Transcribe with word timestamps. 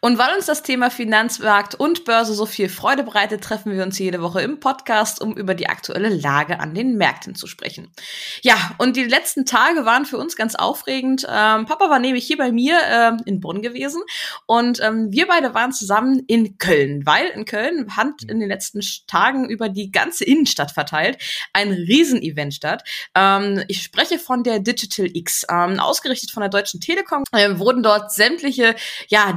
Und 0.00 0.18
weil 0.18 0.34
uns 0.34 0.46
das 0.46 0.62
Thema 0.62 0.90
Finanzmarkt 0.90 1.74
und 1.74 2.04
Börse 2.04 2.34
so 2.34 2.46
viel 2.46 2.68
Freude 2.68 3.02
bereitet, 3.02 3.42
treffen 3.42 3.72
wir 3.72 3.82
uns 3.82 3.98
jede 3.98 4.22
Woche 4.22 4.42
im 4.42 4.60
Podcast, 4.60 5.20
um 5.20 5.36
über 5.36 5.54
die 5.54 5.68
aktuelle 5.68 6.08
Lage 6.08 6.60
an 6.60 6.74
den 6.74 6.96
Märkten 6.96 7.34
zu 7.34 7.46
sprechen. 7.46 7.90
Ja, 8.42 8.56
und 8.78 8.96
die 8.96 9.04
letzten 9.04 9.44
Tage 9.44 9.84
waren 9.84 10.04
für 10.04 10.18
uns 10.18 10.36
ganz 10.36 10.54
aufregend. 10.54 11.26
Ähm, 11.28 11.66
Papa 11.66 11.90
war 11.90 11.98
nämlich 11.98 12.26
hier 12.26 12.38
bei 12.38 12.52
mir 12.52 12.78
äh, 12.88 13.12
in 13.24 13.40
Bonn 13.40 13.62
gewesen 13.62 14.02
und 14.46 14.80
ähm, 14.80 15.10
wir 15.10 15.26
beide 15.26 15.54
waren 15.54 15.72
zusammen 15.72 16.22
in 16.26 16.58
Köln, 16.58 17.04
weil 17.04 17.26
in 17.28 17.44
Köln 17.44 17.96
hat 17.96 18.22
in 18.26 18.40
den 18.40 18.48
letzten 18.48 18.80
Tagen 19.06 19.48
über 19.48 19.68
die 19.68 19.90
ganze 19.90 20.24
Innenstadt 20.24 20.70
verteilt 20.70 21.18
ein 21.52 21.72
Riesenevent 21.72 22.54
statt. 22.54 22.84
Ähm, 23.14 23.64
ich 23.68 23.82
spreche 23.82 24.18
von 24.18 24.42
der 24.42 24.60
Digital 24.60 25.08
X, 25.12 25.46
ähm, 25.50 25.80
ausgerichtet 25.80 26.30
von 26.30 26.40
der 26.40 26.50
Deutschen 26.50 26.80
Telekom. 26.80 27.24
Äh, 27.32 27.58
wurden 27.58 27.82
dort 27.82 28.12
sämtliche 28.12 28.74
ja, 29.08 29.32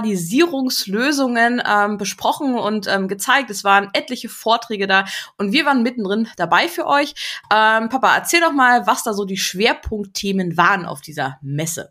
Digitalisierungslösungen 0.00 1.62
ähm, 1.66 1.98
besprochen 1.98 2.54
und 2.54 2.86
ähm, 2.86 3.08
gezeigt. 3.08 3.50
Es 3.50 3.64
waren 3.64 3.90
etliche 3.92 4.28
Vorträge 4.28 4.86
da 4.86 5.04
und 5.38 5.52
wir 5.52 5.64
waren 5.66 5.82
mittendrin 5.82 6.28
dabei 6.36 6.68
für 6.68 6.86
euch. 6.86 7.14
Ähm, 7.52 7.88
Papa, 7.88 8.14
erzähl 8.16 8.40
doch 8.40 8.52
mal, 8.52 8.86
was 8.86 9.02
da 9.02 9.12
so 9.12 9.24
die 9.24 9.36
Schwerpunktthemen 9.36 10.56
waren 10.56 10.86
auf 10.86 11.00
dieser 11.00 11.38
Messe. 11.42 11.90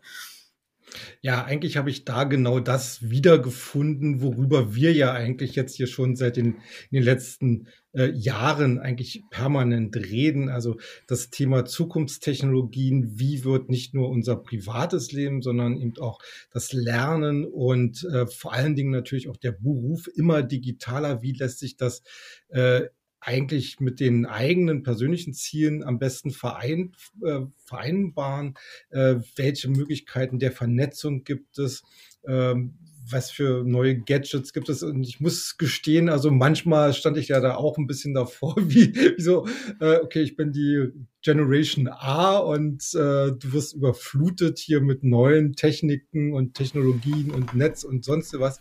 Ja, 1.20 1.44
eigentlich 1.44 1.76
habe 1.76 1.90
ich 1.90 2.04
da 2.04 2.24
genau 2.24 2.60
das 2.60 3.08
wiedergefunden, 3.08 4.22
worüber 4.22 4.74
wir 4.74 4.92
ja 4.92 5.12
eigentlich 5.12 5.54
jetzt 5.54 5.76
hier 5.76 5.86
schon 5.86 6.16
seit 6.16 6.36
den, 6.36 6.56
den 6.92 7.02
letzten 7.02 7.68
äh, 7.92 8.10
Jahren 8.12 8.78
eigentlich 8.78 9.24
permanent 9.30 9.96
reden. 9.96 10.48
Also 10.48 10.78
das 11.06 11.30
Thema 11.30 11.64
Zukunftstechnologien, 11.64 13.18
wie 13.18 13.44
wird 13.44 13.68
nicht 13.68 13.94
nur 13.94 14.08
unser 14.08 14.36
privates 14.36 15.12
Leben, 15.12 15.42
sondern 15.42 15.76
eben 15.76 15.96
auch 15.98 16.20
das 16.52 16.72
Lernen 16.72 17.44
und 17.44 18.04
äh, 18.04 18.26
vor 18.26 18.52
allen 18.52 18.74
Dingen 18.76 18.90
natürlich 18.90 19.28
auch 19.28 19.36
der 19.36 19.52
Beruf 19.52 20.08
immer 20.14 20.42
digitaler. 20.42 21.22
Wie 21.22 21.32
lässt 21.32 21.58
sich 21.58 21.76
das 21.76 22.02
äh, 22.48 22.82
eigentlich 23.24 23.80
mit 23.80 24.00
den 24.00 24.26
eigenen 24.26 24.82
persönlichen 24.82 25.34
Zielen 25.34 25.82
am 25.82 25.98
besten 25.98 26.30
verein, 26.30 26.92
äh, 27.24 27.40
vereinbaren? 27.64 28.54
Äh, 28.90 29.16
welche 29.36 29.68
Möglichkeiten 29.68 30.38
der 30.38 30.52
Vernetzung 30.52 31.24
gibt 31.24 31.58
es? 31.58 31.82
Ähm, 32.26 32.74
was 33.10 33.30
für 33.30 33.64
neue 33.64 33.98
Gadgets 33.98 34.52
gibt 34.52 34.68
es? 34.68 34.82
Und 34.82 35.02
ich 35.02 35.20
muss 35.20 35.56
gestehen, 35.58 36.08
also 36.08 36.30
manchmal 36.30 36.92
stand 36.94 37.16
ich 37.16 37.28
ja 37.28 37.40
da 37.40 37.56
auch 37.56 37.76
ein 37.76 37.86
bisschen 37.86 38.14
davor, 38.14 38.56
wie, 38.60 38.94
wie 38.94 39.20
so, 39.20 39.46
äh, 39.80 39.96
okay, 39.96 40.22
ich 40.22 40.36
bin 40.36 40.52
die 40.52 40.88
Generation 41.22 41.88
A 41.88 42.36
und 42.38 42.82
äh, 42.94 43.32
du 43.32 43.52
wirst 43.52 43.74
überflutet 43.74 44.58
hier 44.58 44.80
mit 44.80 45.04
neuen 45.04 45.54
Techniken 45.54 46.34
und 46.34 46.54
Technologien 46.54 47.30
und 47.30 47.54
Netz 47.54 47.84
und 47.84 48.04
sonst 48.04 48.38
was. 48.38 48.60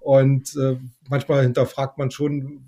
Und 0.00 0.56
äh, 0.56 0.76
manchmal 1.08 1.42
hinterfragt 1.42 1.98
man 1.98 2.10
schon, 2.10 2.64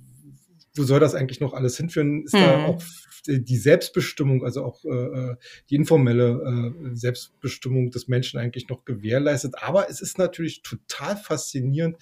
wo 0.77 0.85
soll 0.85 1.01
das 1.01 1.15
eigentlich 1.15 1.41
noch 1.41 1.53
alles 1.53 1.77
hinführen? 1.77 2.25
Ist 2.25 2.35
hm. 2.35 2.41
da 2.41 2.65
auch 2.65 2.83
die 3.27 3.57
Selbstbestimmung, 3.57 4.45
also 4.45 4.65
auch 4.65 4.85
äh, 4.85 5.37
die 5.69 5.75
informelle 5.75 6.73
äh, 6.73 6.95
Selbstbestimmung 6.95 7.91
des 7.91 8.09
Menschen 8.09 8.41
eigentlich 8.41 8.69
noch 8.69 8.85
gewährleistet. 8.85 9.55
Aber 9.61 9.91
es 9.91 10.01
ist 10.01 10.19
natürlich 10.19 10.63
total 10.63 11.17
faszinierend, 11.17 11.97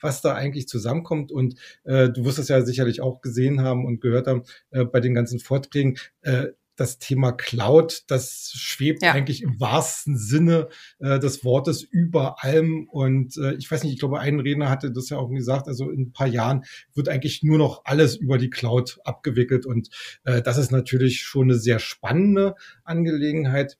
was 0.00 0.20
da 0.20 0.34
eigentlich 0.34 0.68
zusammenkommt. 0.68 1.32
Und 1.32 1.54
äh, 1.84 2.10
du 2.10 2.24
wirst 2.24 2.38
es 2.38 2.48
ja 2.48 2.62
sicherlich 2.62 3.00
auch 3.00 3.20
gesehen 3.20 3.60
haben 3.60 3.84
und 3.84 4.00
gehört 4.00 4.26
haben 4.26 4.44
äh, 4.70 4.84
bei 4.84 5.00
den 5.00 5.14
ganzen 5.14 5.38
Vorträgen. 5.38 5.96
Äh, 6.22 6.48
das 6.76 6.98
Thema 6.98 7.32
Cloud, 7.32 8.02
das 8.08 8.52
schwebt 8.54 9.02
ja. 9.02 9.12
eigentlich 9.12 9.42
im 9.42 9.60
wahrsten 9.60 10.16
Sinne 10.16 10.68
äh, 10.98 11.18
des 11.18 11.44
Wortes 11.44 11.82
über 11.82 12.42
allem. 12.42 12.88
Und 12.88 13.36
äh, 13.36 13.54
ich 13.54 13.70
weiß 13.70 13.84
nicht, 13.84 13.92
ich 13.92 13.98
glaube, 13.98 14.20
ein 14.20 14.40
Redner 14.40 14.70
hatte 14.70 14.90
das 14.90 15.08
ja 15.08 15.18
auch 15.18 15.28
gesagt, 15.28 15.68
also 15.68 15.90
in 15.90 16.02
ein 16.02 16.12
paar 16.12 16.26
Jahren 16.26 16.64
wird 16.94 17.08
eigentlich 17.08 17.42
nur 17.42 17.58
noch 17.58 17.82
alles 17.84 18.16
über 18.16 18.38
die 18.38 18.50
Cloud 18.50 18.98
abgewickelt. 19.04 19.66
Und 19.66 19.88
äh, 20.24 20.42
das 20.42 20.58
ist 20.58 20.72
natürlich 20.72 21.20
schon 21.20 21.50
eine 21.50 21.58
sehr 21.58 21.78
spannende 21.78 22.54
Angelegenheit. 22.84 23.78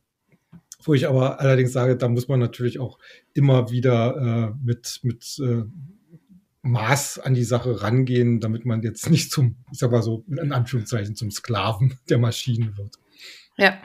Wo 0.86 0.92
ich 0.92 1.08
aber 1.08 1.40
allerdings 1.40 1.72
sage, 1.72 1.96
da 1.96 2.08
muss 2.08 2.28
man 2.28 2.40
natürlich 2.40 2.78
auch 2.78 2.98
immer 3.32 3.70
wieder 3.70 4.52
äh, 4.52 4.64
mit, 4.64 5.00
mit 5.02 5.38
äh, 5.40 5.62
Maß 6.64 7.18
an 7.18 7.34
die 7.34 7.44
Sache 7.44 7.82
rangehen, 7.82 8.40
damit 8.40 8.64
man 8.64 8.82
jetzt 8.82 9.10
nicht 9.10 9.30
zum, 9.30 9.56
ich 9.70 9.78
sag 9.78 9.90
mal 9.90 10.02
so, 10.02 10.24
in 10.28 10.52
Anführungszeichen 10.52 11.14
zum 11.14 11.30
Sklaven 11.30 11.98
der 12.08 12.18
Maschinen 12.18 12.76
wird. 12.76 12.98
Ja, 13.56 13.78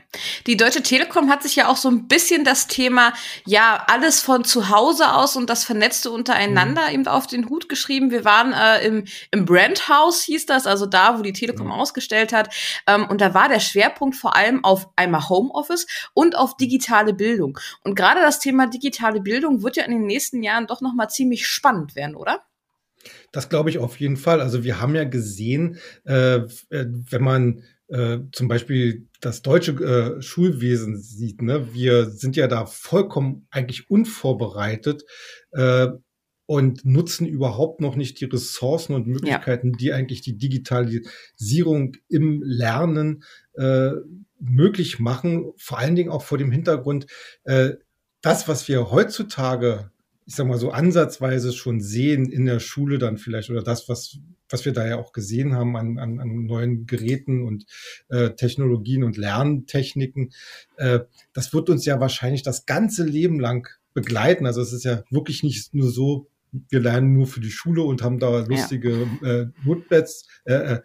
die 0.47 0.57
Deutsche 0.57 0.81
Telekom 0.81 1.29
hat 1.29 1.44
sich 1.44 1.56
ja 1.56 1.68
auch 1.68 1.75
so 1.75 1.89
ein 1.89 2.07
bisschen 2.07 2.44
das 2.44 2.66
Thema, 2.66 3.13
ja, 3.45 3.85
alles 3.85 4.19
von 4.19 4.44
zu 4.44 4.69
Hause 4.69 5.13
aus 5.13 5.35
und 5.35 5.47
das 5.47 5.63
Vernetzte 5.63 6.09
untereinander 6.09 6.88
mhm. 6.88 6.94
eben 6.94 7.07
auf 7.07 7.28
den 7.28 7.50
Hut 7.50 7.69
geschrieben. 7.69 8.09
Wir 8.09 8.25
waren 8.25 8.51
äh, 8.51 8.84
im, 8.84 9.06
im 9.29 9.45
Brandhaus, 9.45 10.23
hieß 10.23 10.47
das, 10.47 10.66
also 10.66 10.88
da, 10.88 11.19
wo 11.19 11.22
die 11.22 11.34
Telekom 11.34 11.68
mhm. 11.68 11.73
ausgestellt 11.73 12.34
hat. 12.34 12.51
Ähm, 12.88 13.06
und 13.09 13.22
da 13.22 13.35
war 13.35 13.47
der 13.47 13.59
Schwerpunkt 13.59 14.16
vor 14.16 14.35
allem 14.35 14.63
auf 14.63 14.89
einmal 14.95 15.29
Homeoffice 15.29 15.85
und 16.16 16.35
auf 16.35 16.57
digitale 16.57 17.13
Bildung. 17.13 17.59
Und 17.84 17.94
gerade 17.94 18.22
das 18.22 18.39
Thema 18.39 18.66
digitale 18.66 19.22
Bildung 19.22 19.62
wird 19.62 19.78
ja 19.78 19.84
in 19.84 19.91
den 19.91 20.07
nächsten 20.07 20.41
Jahren 20.41 20.66
doch 20.66 20.81
noch 20.81 20.95
mal 20.95 21.09
ziemlich 21.09 21.45
spannend 21.45 21.95
werden, 21.95 22.16
oder? 22.16 22.41
Das 23.32 23.50
glaube 23.50 23.70
ich 23.70 23.78
auf 23.78 24.00
jeden 24.00 24.18
Fall. 24.18 24.42
Also 24.42 24.64
wir 24.64 24.82
haben 24.82 24.96
ja 24.96 25.04
gesehen, 25.04 25.78
äh, 26.06 26.38
äh, 26.70 26.86
wenn 27.10 27.24
man 27.24 27.64
äh, 27.88 28.20
zum 28.32 28.48
Beispiel 28.48 29.08
das 29.20 29.42
deutsche 29.42 29.72
äh, 29.72 30.22
Schulwesen 30.22 31.00
sieht, 31.02 31.42
ne, 31.42 31.74
wir 31.74 32.10
sind 32.10 32.36
ja 32.36 32.48
da 32.48 32.66
vollkommen 32.66 33.48
eigentlich 33.50 33.90
unvorbereitet 33.90 35.04
äh, 35.52 35.88
und 36.46 36.86
nutzen 36.86 37.28
überhaupt 37.28 37.82
noch 37.82 37.96
nicht 37.96 38.20
die 38.22 38.26
Ressourcen 38.26 38.94
und 38.94 39.08
Möglichkeiten, 39.08 39.72
ja. 39.72 39.78
die 39.78 39.94
eigentlich 39.94 40.22
die 40.22 40.38
Digitalisierung 40.38 41.96
im 42.08 42.42
Lernen 42.44 43.24
äh, 43.54 43.92
möglich 44.40 45.00
machen. 45.00 45.52
Vor 45.58 45.78
allen 45.78 45.96
Dingen 45.96 46.10
auch 46.10 46.24
vor 46.24 46.38
dem 46.38 46.52
Hintergrund, 46.52 47.08
das, 48.22 48.48
was 48.48 48.68
wir 48.68 48.92
heutzutage 48.92 49.92
ich 50.29 50.35
sag 50.35 50.45
mal 50.45 50.59
so 50.59 50.69
ansatzweise 50.69 51.51
schon 51.53 51.81
sehen 51.81 52.31
in 52.31 52.45
der 52.45 52.59
Schule 52.59 53.00
dann 53.00 53.17
vielleicht 53.17 53.50
oder 53.50 53.63
das, 53.63 53.90
was, 53.90 54.19
was 54.47 54.63
wir 54.63 54.73
da 54.73 54.88
ja 54.88 54.97
auch 54.97 55.12
gesehen 55.12 55.56
haben 55.56 55.75
an, 55.75 55.97
an, 55.97 56.19
an 56.19 56.45
neuen 56.45 56.85
Geräten 56.85 57.41
und 57.41 57.66
äh, 58.09 58.29
Technologien 58.35 59.03
und 59.03 59.18
Lerntechniken, 59.18 60.29
äh, 60.78 61.00
das 61.34 61.51
wird 61.51 61.72
uns 61.72 61.84
ja 61.85 62.00
wahrscheinlich 62.00 62.44
das 62.44 62.68
ganze 62.68 63.06
Leben 63.06 63.39
lang 63.39 63.69
begleiten. 63.95 64.45
Also 64.45 64.62
es 64.62 64.72
ist 64.72 64.84
ja 64.84 65.03
wirklich 65.09 65.41
nicht 65.41 65.73
nur 65.73 65.89
so, 65.89 66.28
wir 66.51 66.79
lernen 66.79 67.12
nur 67.12 67.25
für 67.25 67.39
die 67.41 67.50
Schule 67.50 67.81
und 67.81 68.03
haben 68.03 68.19
da 68.19 68.45
lustige 68.45 69.07
ja. 69.23 69.28
äh, 69.28 69.47
Notebooks, 69.63 70.28
äh, 70.45 70.53
äh, 70.53 70.81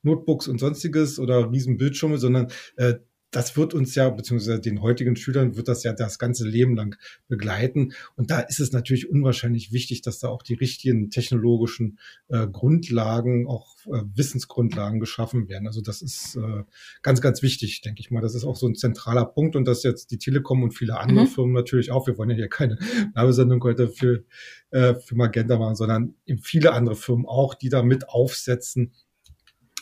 Notebooks 0.00 0.48
und 0.48 0.58
sonstiges 0.58 1.18
oder 1.18 1.52
riesen 1.52 1.76
Bildschirme, 1.76 2.16
sondern 2.16 2.50
äh, 2.76 2.94
das 3.30 3.56
wird 3.56 3.74
uns 3.74 3.94
ja, 3.94 4.08
beziehungsweise 4.08 4.60
den 4.60 4.80
heutigen 4.80 5.14
Schülern 5.14 5.56
wird 5.56 5.68
das 5.68 5.82
ja 5.82 5.92
das 5.92 6.18
ganze 6.18 6.48
Leben 6.48 6.76
lang 6.76 6.96
begleiten. 7.28 7.92
Und 8.16 8.30
da 8.30 8.40
ist 8.40 8.58
es 8.58 8.72
natürlich 8.72 9.10
unwahrscheinlich 9.10 9.70
wichtig, 9.72 10.00
dass 10.00 10.18
da 10.18 10.28
auch 10.28 10.42
die 10.42 10.54
richtigen 10.54 11.10
technologischen 11.10 11.98
äh, 12.28 12.46
Grundlagen, 12.46 13.46
auch 13.46 13.76
äh, 13.86 14.02
Wissensgrundlagen 14.14 14.98
geschaffen 14.98 15.48
werden. 15.48 15.66
Also 15.66 15.82
das 15.82 16.00
ist 16.00 16.36
äh, 16.36 16.64
ganz, 17.02 17.20
ganz 17.20 17.42
wichtig, 17.42 17.82
denke 17.82 18.00
ich 18.00 18.10
mal. 18.10 18.22
Das 18.22 18.34
ist 18.34 18.44
auch 18.44 18.56
so 18.56 18.66
ein 18.66 18.76
zentraler 18.76 19.26
Punkt 19.26 19.56
und 19.56 19.66
das 19.66 19.82
jetzt 19.82 20.10
die 20.10 20.18
Telekom 20.18 20.62
und 20.62 20.72
viele 20.72 20.98
andere 20.98 21.26
mhm. 21.26 21.28
Firmen 21.28 21.52
natürlich 21.52 21.90
auch. 21.90 22.06
Wir 22.06 22.16
wollen 22.16 22.30
ja 22.30 22.36
hier 22.36 22.48
keine 22.48 22.78
Werbesendung 23.14 23.62
heute 23.62 23.88
für, 23.88 24.24
äh, 24.70 24.94
für 24.94 25.16
Magenta 25.16 25.58
machen, 25.58 25.76
sondern 25.76 26.14
viele 26.40 26.72
andere 26.72 26.96
Firmen 26.96 27.26
auch, 27.26 27.54
die 27.54 27.68
da 27.68 27.82
mit 27.82 28.08
aufsetzen. 28.08 28.92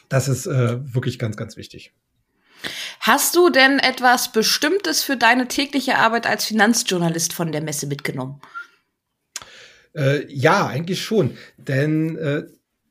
Das 0.09 0.27
ist 0.27 0.47
äh, 0.47 0.95
wirklich 0.95 1.19
ganz, 1.21 1.37
ganz 1.37 1.57
wichtig. 1.57 1.93
Hast 3.01 3.37
du 3.37 3.51
denn 3.51 3.79
etwas 3.79 4.33
Bestimmtes 4.33 5.03
für 5.03 5.17
deine 5.17 5.49
tägliche 5.49 5.97
Arbeit 5.97 6.27
als 6.27 6.45
Finanzjournalist 6.47 7.33
von 7.33 7.53
der 7.53 7.63
Messe 7.63 7.87
mitgenommen? 7.87 8.41
Äh, 9.95 10.27
ja, 10.29 10.67
eigentlich 10.67 11.03
schon. 11.03 11.37
Denn 11.57 12.17
äh, 12.17 12.45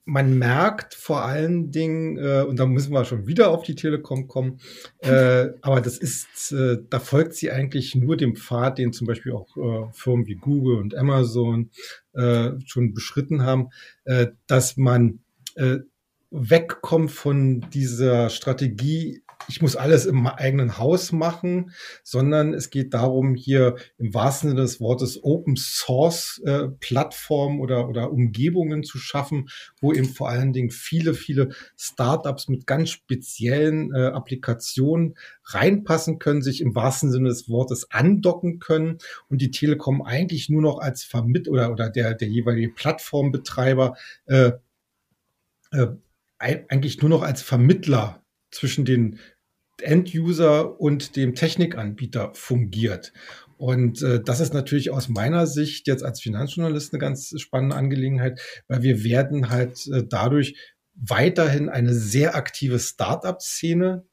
man 0.06 0.38
merkt 0.38 0.94
vor 0.94 1.24
allen 1.24 1.72
Dingen, 1.72 2.18
äh, 2.18 2.46
und 2.48 2.58
da 2.58 2.66
müssen 2.68 2.94
wir 2.94 3.06
schon 3.06 3.28
wieder 3.28 3.50
auf 3.50 3.64
die 3.64 3.76
Telekom 3.76 4.28
kommen, 4.28 4.60
äh, 5.00 5.48
aber 5.62 5.82
das 5.82 5.98
ist, 5.98 6.52
äh, 6.52 6.78
da 6.90 7.00
folgt 7.00 7.34
sie 7.34 7.52
eigentlich 7.52 7.96
nur 7.96 8.16
dem 8.16 8.36
Pfad, 8.36 8.78
den 8.78 8.94
zum 8.94 9.08
Beispiel 9.08 9.34
auch 9.34 9.58
äh, 9.58 9.92
Firmen 9.94 10.28
wie 10.28 10.36
Google 10.36 10.78
und 10.78 10.96
Amazon 10.96 11.72
äh, 12.14 12.52
schon 12.66 12.94
beschritten 12.94 13.44
haben, 13.44 13.70
äh, 14.06 14.28
dass 14.48 14.78
man 14.78 15.20
äh, 15.56 15.80
wegkommt 16.30 17.12
von 17.12 17.62
dieser 17.74 18.30
Strategie, 18.30 19.24
ich 19.48 19.62
muss 19.62 19.76
alles 19.76 20.06
im 20.06 20.26
eigenen 20.28 20.78
Haus 20.78 21.12
machen, 21.12 21.72
sondern 22.04 22.54
es 22.54 22.70
geht 22.70 22.94
darum, 22.94 23.36
hier 23.36 23.76
im 23.98 24.14
wahrsten 24.14 24.50
Sinne 24.50 24.62
des 24.62 24.80
Wortes 24.80 25.24
Open 25.24 25.56
Source 25.56 26.42
äh, 26.46 26.68
Plattformen 26.80 27.60
oder, 27.60 27.88
oder 27.88 28.12
Umgebungen 28.12 28.84
zu 28.84 28.98
schaffen, 28.98 29.50
wo 29.80 29.94
eben 29.94 30.08
vor 30.08 30.30
allen 30.30 30.54
Dingen 30.54 30.72
viele, 30.72 31.14
viele 31.14 31.50
Startups 31.78 32.48
mit 32.48 32.66
ganz 32.66 32.90
speziellen 32.90 33.94
äh, 33.94 34.08
Applikationen 34.08 35.16
reinpassen 35.46 36.20
können, 36.20 36.42
sich 36.42 36.62
im 36.62 36.76
wahrsten 36.76 37.12
Sinne 37.12 37.30
des 37.30 37.50
Wortes 37.50 37.92
andocken 37.92 38.60
können. 38.60 38.98
Und 39.30 39.42
die 39.42 39.52
Telekom 39.52 40.02
eigentlich 40.02 40.50
nur 40.50 40.62
noch 40.62 40.80
als 40.80 41.04
Vermitt 41.04 41.48
oder, 41.48 41.72
oder 41.72 41.90
der, 41.90 42.14
der 42.14 42.28
jeweilige 42.28 42.70
Plattformbetreiber 42.70 43.96
äh, 44.26 44.52
äh, 45.72 45.88
eigentlich 46.38 47.02
nur 47.02 47.10
noch 47.10 47.22
als 47.22 47.42
Vermittler 47.42 48.25
zwischen 48.56 48.86
den 48.86 49.20
End-User 49.82 50.80
und 50.80 51.16
dem 51.16 51.36
Technikanbieter 51.36 52.32
fungiert. 52.34 53.12
Und 53.58 54.02
äh, 54.02 54.22
das 54.24 54.40
ist 54.40 54.54
natürlich 54.54 54.92
aus 54.92 55.10
meiner 55.10 55.48
Sicht 55.48 55.88
jetzt 55.88 56.04
als 56.04 56.22
Finanzjournalist 56.22 56.94
eine 56.94 57.00
ganz 57.00 57.34
spannende 57.38 57.76
Angelegenheit, 57.76 58.40
weil 58.68 58.84
wir 58.84 59.04
werden 59.04 59.50
halt 59.50 59.88
äh, 59.88 60.04
dadurch 60.08 60.56
weiterhin 60.94 61.70
eine 61.70 61.94
sehr 61.94 62.36
aktive 62.36 62.80
Startup-Szene 62.80 64.06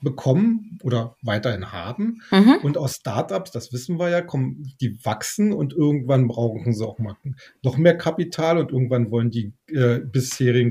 bekommen 0.00 0.78
oder 0.82 1.16
weiterhin 1.22 1.72
haben. 1.72 2.22
Mhm. 2.30 2.58
Und 2.62 2.78
aus 2.78 2.96
Startups, 2.96 3.50
das 3.50 3.72
wissen 3.72 3.98
wir 3.98 4.10
ja, 4.10 4.20
kommen, 4.20 4.74
die 4.80 4.98
wachsen 5.04 5.52
und 5.52 5.72
irgendwann 5.72 6.28
brauchen 6.28 6.72
sie 6.72 6.86
auch 6.86 6.98
mal 6.98 7.16
noch 7.62 7.76
mehr 7.78 7.96
Kapital 7.96 8.58
und 8.58 8.70
irgendwann 8.70 9.10
wollen 9.10 9.30
die 9.30 9.52
äh, 9.68 10.00
bisherigen 10.00 10.70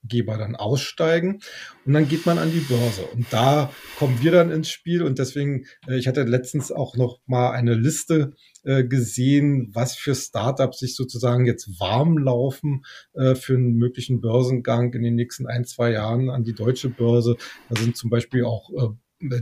Kapitalgeber 0.00 0.36
dann 0.36 0.56
aussteigen 0.56 1.40
und 1.84 1.92
dann 1.92 2.08
geht 2.08 2.26
man 2.26 2.38
an 2.38 2.50
die 2.52 2.60
Börse 2.60 3.02
und 3.14 3.26
da 3.30 3.70
kommen 3.98 4.18
wir 4.20 4.32
dann 4.32 4.50
ins 4.50 4.68
Spiel 4.68 5.02
und 5.02 5.18
deswegen, 5.18 5.66
äh, 5.86 5.96
ich 5.96 6.08
hatte 6.08 6.22
letztens 6.22 6.72
auch 6.72 6.96
noch 6.96 7.20
mal 7.26 7.50
eine 7.52 7.74
Liste 7.74 8.32
äh, 8.64 8.84
gesehen, 8.84 9.70
was 9.72 9.96
für 9.96 10.14
Startups 10.14 10.78
sich 10.78 10.96
sozusagen 10.96 11.46
jetzt 11.46 11.80
warm 11.80 12.18
laufen 12.18 12.84
äh, 13.14 13.34
für 13.34 13.54
einen 13.54 13.74
möglichen 13.74 14.20
Börsengang 14.20 14.92
in 14.94 15.02
den 15.02 15.14
nächsten 15.14 15.46
ein, 15.46 15.64
zwei 15.64 15.92
Jahren 15.92 16.30
an 16.30 16.44
die 16.44 16.54
deutsche 16.54 16.90
Börse. 16.90 17.36
Da 17.68 17.80
sind 17.80 17.96
zum 17.96 18.10
Beispiel 18.10 18.44
auch 18.44 18.70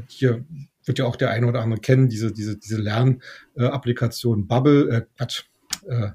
hier 0.08 0.44
wird 0.84 0.98
ja 0.98 1.04
auch 1.04 1.14
der 1.14 1.30
eine 1.30 1.46
oder 1.46 1.60
andere 1.60 1.80
kennen, 1.80 2.08
diese, 2.08 2.32
diese, 2.32 2.56
diese 2.58 2.80
Lernapplikation 2.80 4.48
Bubble, 4.48 4.88
äh, 4.90 5.02
Quatsch, 5.16 5.44
äh, 5.86 6.10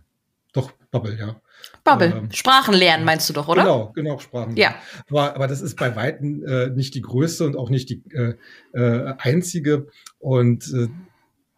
doch, 0.54 0.72
Bubble, 0.92 1.18
ja. 1.20 1.42
Bubble, 1.84 2.14
ähm, 2.16 2.32
Sprachen 2.32 2.74
lernen 2.74 3.06
meinst 3.06 3.28
du 3.28 3.34
doch, 3.34 3.48
oder? 3.48 3.64
Genau, 3.64 3.92
genau, 3.94 4.20
Sprachen. 4.20 4.56
Ja. 4.56 4.76
Aber, 5.10 5.36
aber 5.36 5.48
das 5.48 5.62
ist 5.62 5.78
bei 5.78 5.96
Weitem 5.96 6.46
äh, 6.46 6.70
nicht 6.70 6.94
die 6.94 7.02
größte 7.02 7.46
und 7.46 7.58
auch 7.58 7.70
nicht 7.70 7.90
die 7.90 8.04
äh, 8.14 8.36
äh, 8.74 9.14
einzige. 9.18 9.88
Und 10.20 10.72
äh, 10.74 10.88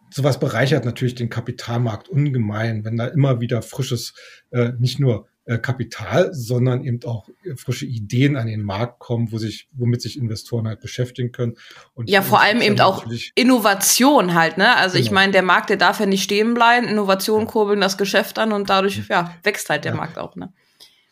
sowas 0.10 0.40
bereichert 0.40 0.86
natürlich 0.86 1.16
den 1.16 1.30
Kapitalmarkt 1.30 2.08
ungemein, 2.08 2.86
wenn 2.86 2.98
da 2.98 3.08
immer 3.08 3.42
wieder 3.42 3.62
frisches, 3.62 4.14
äh, 4.52 4.72
nicht 4.80 5.00
nur 5.00 5.28
Kapital, 5.46 6.34
sondern 6.34 6.84
eben 6.84 7.00
auch 7.06 7.30
frische 7.56 7.86
Ideen 7.86 8.36
an 8.36 8.48
den 8.48 8.64
Markt 8.64 9.00
kommen, 9.00 9.32
wo 9.32 9.38
sich, 9.38 9.68
womit 9.74 10.02
sich 10.02 10.18
Investoren 10.18 10.68
halt 10.68 10.80
beschäftigen 10.80 11.32
können. 11.32 11.56
Und 11.94 12.10
ja, 12.10 12.24
vor 12.24 12.42
allem 12.42 12.62
eben 12.62 12.80
auch 12.80 13.06
Innovation 13.36 14.34
halt, 14.34 14.58
ne? 14.58 14.76
Also 14.76 14.96
genau. 14.96 15.06
ich 15.06 15.12
meine, 15.12 15.32
der 15.32 15.44
Markt, 15.44 15.70
der 15.70 15.78
darf 15.78 16.00
ja 16.00 16.08
nicht 16.08 16.24
stehen 16.24 16.56
bleiben. 16.56 16.88
Innovation 16.88 17.46
kurbeln 17.46 17.80
das 17.80 17.98
Geschäft 17.98 18.40
an 18.40 18.54
und 18.54 18.70
dadurch, 18.70 19.08
ja, 19.08 19.36
wächst 19.44 19.70
halt 19.70 19.86
der 19.86 19.92
ja. 19.92 19.98
Markt 19.98 20.18
auch, 20.18 20.36
ne? 20.36 20.52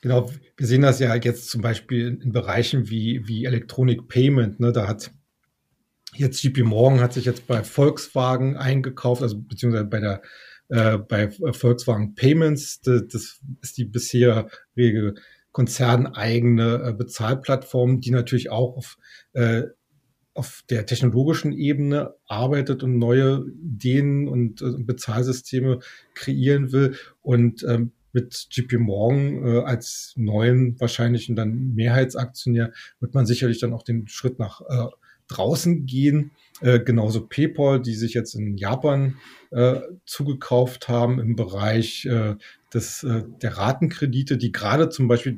Genau, 0.01 0.29
wir 0.57 0.67
sehen 0.67 0.81
das 0.81 0.99
ja 0.99 1.15
jetzt 1.15 1.49
zum 1.49 1.61
Beispiel 1.61 2.19
in 2.21 2.31
Bereichen 2.31 2.89
wie, 2.89 3.21
wie 3.25 3.45
Electronic 3.45 4.07
Payment, 4.07 4.59
ne? 4.59 4.71
Da 4.71 4.87
hat 4.87 5.11
Jetzt 6.15 6.43
JP 6.43 6.63
Morgan 6.63 7.01
hat 7.01 7.13
sich 7.13 7.25
jetzt 7.25 7.47
bei 7.47 7.63
Volkswagen 7.63 8.55
eingekauft, 8.55 9.23
also 9.23 9.39
beziehungsweise 9.39 9.85
bei 9.85 9.99
der 9.99 10.21
äh, 10.73 10.97
bei 10.97 11.29
Volkswagen 11.29 12.15
Payments. 12.15 12.81
Das, 12.81 13.39
ist 13.61 13.77
die 13.77 13.85
bisherige 13.85 15.13
konzerneigene 15.51 16.83
äh, 16.83 16.93
Bezahlplattform, 16.93 18.01
die 18.01 18.09
natürlich 18.09 18.49
auch 18.49 18.75
auf, 18.75 18.97
äh, 19.33 19.65
auf 20.33 20.63
der 20.71 20.87
technologischen 20.87 21.53
Ebene 21.53 22.15
arbeitet 22.25 22.81
und 22.81 22.97
neue 22.97 23.45
Ideen 23.61 24.27
und 24.27 24.63
Bezahlsysteme 24.87 25.79
kreieren 26.15 26.71
will. 26.71 26.95
Und 27.21 27.63
ähm, 27.69 27.91
mit 28.11 28.47
JP 28.49 28.79
Morgan 28.79 29.45
äh, 29.45 29.59
als 29.59 30.13
neuen 30.15 30.79
wahrscheinlichen 30.79 31.35
dann 31.35 31.75
Mehrheitsaktionär 31.75 32.71
wird 32.99 33.13
man 33.13 33.27
sicherlich 33.27 33.59
dann 33.59 33.73
auch 33.73 33.83
den 33.83 34.07
Schritt 34.07 34.39
nach 34.39 34.61
äh, 34.61 34.87
draußen 35.27 35.85
gehen. 35.85 36.31
Äh, 36.61 36.79
genauso 36.79 37.27
PayPal, 37.27 37.81
die 37.81 37.95
sich 37.95 38.13
jetzt 38.13 38.35
in 38.35 38.57
Japan 38.57 39.17
äh, 39.51 39.81
zugekauft 40.05 40.87
haben 40.87 41.19
im 41.19 41.35
Bereich 41.35 42.05
äh, 42.05 42.35
des, 42.73 43.03
äh, 43.03 43.23
der 43.41 43.57
Ratenkredite, 43.57 44.37
die 44.37 44.51
gerade 44.51 44.89
zum 44.89 45.07
Beispiel, 45.07 45.37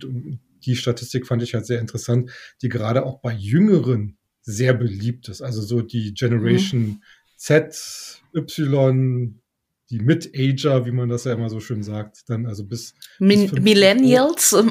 die 0.66 0.76
Statistik 0.76 1.28
fand 1.28 1.42
ich 1.44 1.54
halt 1.54 1.66
sehr 1.66 1.80
interessant, 1.80 2.32
die 2.62 2.70
gerade 2.70 3.06
auch 3.06 3.20
bei 3.20 3.34
Jüngeren 3.34 4.18
sehr 4.42 4.74
beliebt 4.74 5.30
ist. 5.30 5.42
Also 5.42 5.62
so 5.62 5.82
die 5.82 6.14
Generation 6.14 6.82
mhm. 6.82 7.02
Z, 7.36 8.22
Y, 8.34 9.42
die 9.90 10.00
Mid-Ager, 10.00 10.86
wie 10.86 10.92
man 10.92 11.10
das 11.10 11.26
ja 11.26 11.34
immer 11.34 11.50
so 11.50 11.60
schön 11.60 11.84
sagt, 11.84 12.24
dann 12.28 12.46
also 12.46 12.66
bis, 12.66 12.94
Min 13.20 13.50
bis 13.50 13.62
Millennials. 13.62 14.56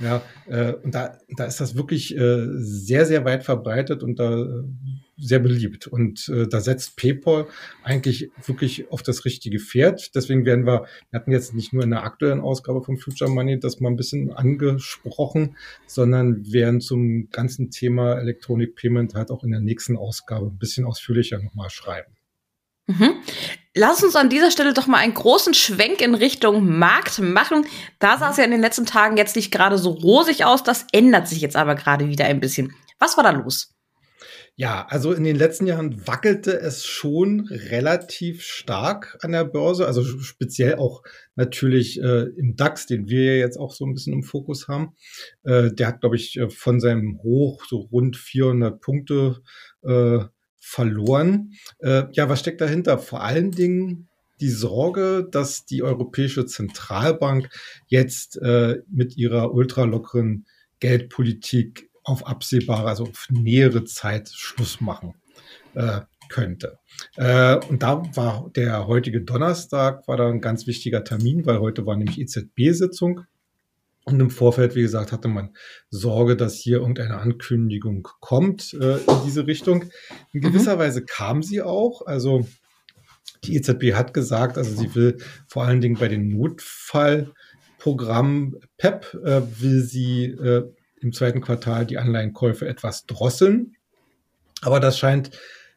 Ja, 0.00 0.22
äh, 0.46 0.74
und 0.74 0.94
da, 0.94 1.18
da 1.36 1.44
ist 1.44 1.60
das 1.60 1.74
wirklich 1.74 2.16
äh, 2.16 2.46
sehr, 2.50 3.04
sehr 3.04 3.24
weit 3.24 3.42
verbreitet 3.42 4.02
und 4.02 4.18
da 4.18 4.42
äh, 4.42 4.62
sehr 5.16 5.40
beliebt. 5.40 5.88
Und 5.88 6.28
äh, 6.28 6.46
da 6.46 6.60
setzt 6.60 6.96
PayPal 6.96 7.46
eigentlich 7.82 8.30
wirklich 8.46 8.90
auf 8.92 9.02
das 9.02 9.24
richtige 9.24 9.58
Pferd. 9.58 10.14
Deswegen 10.14 10.44
werden 10.44 10.66
wir, 10.66 10.86
wir 11.10 11.20
hatten 11.20 11.32
jetzt 11.32 11.54
nicht 11.54 11.72
nur 11.72 11.82
in 11.82 11.90
der 11.90 12.04
aktuellen 12.04 12.40
Ausgabe 12.40 12.82
von 12.82 12.96
Future 12.96 13.30
Money 13.30 13.58
das 13.58 13.80
mal 13.80 13.90
ein 13.90 13.96
bisschen 13.96 14.32
angesprochen, 14.32 15.56
sondern 15.86 16.52
werden 16.52 16.80
zum 16.80 17.28
ganzen 17.30 17.70
Thema 17.70 18.18
Electronic 18.18 18.76
Payment 18.76 19.14
halt 19.14 19.30
auch 19.30 19.42
in 19.42 19.50
der 19.50 19.60
nächsten 19.60 19.96
Ausgabe 19.96 20.46
ein 20.46 20.58
bisschen 20.58 20.84
ausführlicher 20.84 21.42
nochmal 21.42 21.70
schreiben. 21.70 22.12
Mhm. 22.86 23.14
Lass 23.80 24.02
uns 24.02 24.16
an 24.16 24.28
dieser 24.28 24.50
Stelle 24.50 24.74
doch 24.74 24.88
mal 24.88 24.96
einen 24.96 25.14
großen 25.14 25.54
Schwenk 25.54 26.00
in 26.00 26.16
Richtung 26.16 26.80
Markt 26.80 27.20
machen. 27.20 27.64
Da 28.00 28.18
sah 28.18 28.32
es 28.32 28.36
ja 28.36 28.42
in 28.42 28.50
den 28.50 28.60
letzten 28.60 28.86
Tagen 28.86 29.16
jetzt 29.16 29.36
nicht 29.36 29.52
gerade 29.52 29.78
so 29.78 29.90
rosig 29.90 30.44
aus. 30.44 30.64
Das 30.64 30.84
ändert 30.90 31.28
sich 31.28 31.40
jetzt 31.40 31.54
aber 31.54 31.76
gerade 31.76 32.08
wieder 32.08 32.24
ein 32.24 32.40
bisschen. 32.40 32.74
Was 32.98 33.16
war 33.16 33.22
da 33.22 33.30
los? 33.30 33.72
Ja, 34.56 34.84
also 34.88 35.12
in 35.12 35.22
den 35.22 35.36
letzten 35.36 35.68
Jahren 35.68 36.04
wackelte 36.08 36.58
es 36.58 36.86
schon 36.86 37.46
relativ 37.52 38.42
stark 38.42 39.16
an 39.20 39.30
der 39.30 39.44
Börse, 39.44 39.86
also 39.86 40.02
speziell 40.02 40.74
auch 40.74 41.04
natürlich 41.36 42.02
äh, 42.02 42.24
im 42.36 42.56
DAX, 42.56 42.86
den 42.86 43.06
wir 43.06 43.36
ja 43.36 43.40
jetzt 43.44 43.58
auch 43.58 43.72
so 43.72 43.86
ein 43.86 43.94
bisschen 43.94 44.12
im 44.12 44.24
Fokus 44.24 44.66
haben. 44.66 44.96
Äh, 45.44 45.70
der 45.70 45.86
hat, 45.86 46.00
glaube 46.00 46.16
ich, 46.16 46.36
äh, 46.36 46.50
von 46.50 46.80
seinem 46.80 47.20
Hoch 47.22 47.64
so 47.68 47.76
rund 47.76 48.16
400 48.16 48.80
Punkte 48.80 49.40
äh, 49.84 50.24
verloren. 50.68 51.54
Äh, 51.78 52.04
ja, 52.12 52.28
was 52.28 52.40
steckt 52.40 52.60
dahinter? 52.60 52.98
Vor 52.98 53.22
allen 53.22 53.50
Dingen 53.50 54.08
die 54.40 54.50
Sorge, 54.50 55.26
dass 55.30 55.64
die 55.64 55.82
Europäische 55.82 56.44
Zentralbank 56.46 57.48
jetzt 57.86 58.36
äh, 58.42 58.82
mit 58.88 59.16
ihrer 59.16 59.52
ultralockeren 59.52 60.46
Geldpolitik 60.80 61.90
auf 62.04 62.26
absehbare, 62.26 62.86
also 62.86 63.04
auf 63.04 63.26
nähere 63.30 63.84
Zeit 63.84 64.28
Schluss 64.28 64.80
machen 64.80 65.14
äh, 65.74 66.02
könnte. 66.28 66.78
Äh, 67.16 67.56
und 67.66 67.82
da 67.82 68.02
war 68.14 68.50
der 68.54 68.86
heutige 68.86 69.22
Donnerstag 69.22 70.06
war 70.06 70.18
da 70.18 70.28
ein 70.28 70.42
ganz 70.42 70.66
wichtiger 70.66 71.02
Termin, 71.02 71.46
weil 71.46 71.60
heute 71.60 71.86
war 71.86 71.96
nämlich 71.96 72.20
EZB-Sitzung. 72.20 73.22
Und 74.08 74.20
im 74.20 74.30
Vorfeld, 74.30 74.74
wie 74.74 74.82
gesagt, 74.82 75.12
hatte 75.12 75.28
man 75.28 75.54
Sorge, 75.90 76.36
dass 76.36 76.54
hier 76.54 76.78
irgendeine 76.78 77.18
Ankündigung 77.18 78.08
kommt 78.20 78.74
äh, 78.74 78.96
in 78.96 79.24
diese 79.26 79.46
Richtung. 79.46 79.84
In 80.32 80.40
gewisser 80.40 80.76
mhm. 80.76 80.80
Weise 80.80 81.04
kam 81.04 81.42
sie 81.42 81.62
auch. 81.62 82.06
Also 82.06 82.46
die 83.44 83.56
EZB 83.56 83.94
hat 83.94 84.14
gesagt, 84.14 84.56
also 84.58 84.74
sie 84.74 84.94
will 84.94 85.18
vor 85.46 85.64
allen 85.64 85.80
Dingen 85.80 85.98
bei 85.98 86.08
den 86.08 86.28
Notfallprogrammen 86.28 88.56
PEP, 88.78 89.14
äh, 89.24 89.42
will 89.60 89.82
sie 89.82 90.24
äh, 90.24 90.68
im 91.00 91.12
zweiten 91.12 91.40
Quartal 91.40 91.86
die 91.86 91.98
Anleihenkäufe 91.98 92.66
etwas 92.66 93.06
drosseln. 93.06 93.76
Aber 94.62 94.80
das 94.80 94.98
scheint 94.98 95.30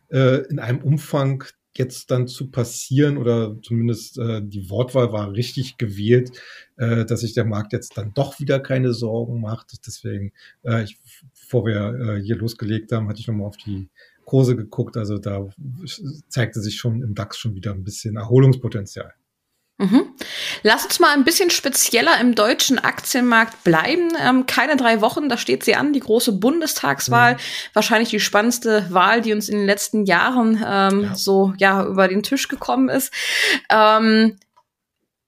äh, 0.10 0.44
in 0.48 0.58
einem 0.60 0.80
Umfang 0.80 1.44
jetzt 1.78 2.12
dann 2.12 2.28
zu 2.28 2.52
passieren 2.52 3.18
oder 3.18 3.58
zumindest 3.62 4.18
äh, 4.18 4.42
die 4.44 4.70
Wortwahl 4.70 5.12
war 5.12 5.32
richtig 5.32 5.78
gewählt, 5.78 6.32
äh, 6.78 7.06
dass 7.06 7.22
sich 7.22 7.34
der 7.34 7.46
Markt 7.46 7.74
jetzt 7.74 7.98
dann 7.98 8.14
doch 8.14 8.40
wieder 8.40 8.60
keine 8.60 8.94
Sorgen 8.94 9.42
macht. 9.42 9.86
Deswegen, 9.86 10.34
äh, 10.64 10.84
ich, 10.84 10.98
bevor 11.34 11.66
wir 11.66 11.94
äh, 11.94 12.22
hier 12.22 12.36
losgelegt 12.36 12.92
haben, 12.92 13.08
hatte 13.08 13.20
ich 13.20 13.28
nochmal 13.28 13.48
auf 13.48 13.58
die 13.58 13.90
Kurse 14.26 14.56
geguckt. 14.56 14.98
Also 14.98 15.18
da 15.18 15.48
zeigte 16.28 16.62
sich 16.62 16.76
schon 16.78 17.02
im 17.02 17.16
DAX 17.16 17.38
schon 17.38 17.56
wieder 17.56 17.72
ein 17.74 17.84
bisschen 17.84 18.18
Erholungspotenzial. 18.18 19.14
Mhm. 19.82 20.14
Lass 20.62 20.86
uns 20.86 21.00
mal 21.00 21.12
ein 21.14 21.24
bisschen 21.24 21.50
spezieller 21.50 22.20
im 22.22 22.36
deutschen 22.36 22.78
Aktienmarkt 22.78 23.64
bleiben. 23.64 24.10
Ähm, 24.22 24.46
keine 24.46 24.78
drei 24.78 25.02
Wochen, 25.02 25.28
da 25.28 25.38
steht 25.38 25.64
sie 25.64 25.76
an, 25.76 25.92
die 25.92 26.00
große 26.00 26.34
Bundestagswahl. 26.34 27.34
Mhm. 27.34 27.40
Wahrscheinlich 27.74 28.10
die 28.10 28.20
spannendste 28.20 28.86
Wahl, 28.92 29.22
die 29.22 29.34
uns 29.34 29.50
in 29.50 29.58
den 29.58 29.66
letzten 29.66 30.06
Jahren 30.06 30.64
ähm, 30.64 31.04
ja. 31.04 31.16
so 31.16 31.54
ja 31.58 31.84
über 31.84 32.08
den 32.08 32.22
Tisch 32.22 32.48
gekommen 32.48 32.90
ist. 32.90 33.12
Ähm, 33.72 34.38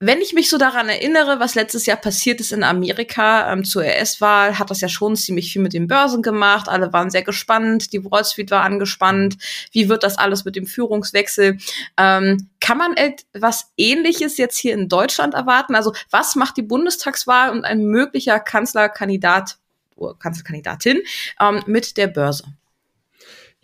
wenn 0.00 0.20
ich 0.20 0.32
mich 0.32 0.50
so 0.50 0.58
daran 0.58 0.88
erinnere, 0.88 1.40
was 1.40 1.54
letztes 1.54 1.86
Jahr 1.86 1.96
passiert 1.96 2.40
ist 2.40 2.52
in 2.52 2.64
Amerika 2.64 3.50
ähm, 3.52 3.64
zur 3.64 3.82
US-Wahl, 3.82 4.58
hat 4.58 4.70
das 4.70 4.80
ja 4.80 4.88
schon 4.88 5.16
ziemlich 5.16 5.52
viel 5.52 5.62
mit 5.62 5.72
den 5.72 5.86
Börsen 5.86 6.20
gemacht. 6.22 6.68
Alle 6.68 6.92
waren 6.92 7.10
sehr 7.10 7.22
gespannt. 7.22 7.92
Die 7.92 8.04
Wall 8.04 8.24
Street 8.24 8.50
war 8.50 8.62
angespannt. 8.62 9.36
Wie 9.72 9.88
wird 9.88 10.02
das 10.02 10.18
alles 10.18 10.44
mit 10.44 10.56
dem 10.56 10.66
Führungswechsel? 10.66 11.58
Ähm, 11.96 12.50
kann 12.60 12.78
man 12.78 12.96
etwas 12.96 13.72
Ähnliches 13.76 14.36
jetzt 14.36 14.58
hier 14.58 14.74
in 14.74 14.88
Deutschland 14.88 15.34
erwarten? 15.34 15.74
Also 15.74 15.92
was 16.10 16.34
macht 16.34 16.56
die 16.56 16.62
Bundestagswahl 16.62 17.50
und 17.50 17.64
ein 17.64 17.84
möglicher 17.84 18.40
Kanzlerkandidat 18.40 19.58
oder 19.96 20.14
Kanzlerkandidatin 20.14 21.02
ähm, 21.40 21.62
mit 21.66 21.96
der 21.96 22.08
Börse? 22.08 22.44